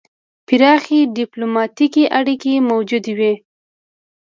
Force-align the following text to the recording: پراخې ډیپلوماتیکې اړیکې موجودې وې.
پراخې 0.47 0.99
ډیپلوماتیکې 1.17 2.03
اړیکې 2.19 2.53
موجودې 2.69 3.13
وې. 3.19 3.33